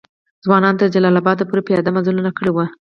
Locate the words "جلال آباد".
0.93-1.37